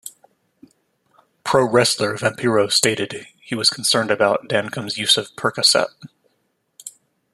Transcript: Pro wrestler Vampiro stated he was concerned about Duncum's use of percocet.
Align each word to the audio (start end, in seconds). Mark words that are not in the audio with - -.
Pro 1.43 1.63
wrestler 1.69 2.17
Vampiro 2.17 2.71
stated 2.71 3.27
he 3.39 3.53
was 3.53 3.69
concerned 3.69 4.09
about 4.09 4.47
Duncum's 4.49 4.97
use 4.97 5.15
of 5.15 5.29
percocet. 5.35 5.89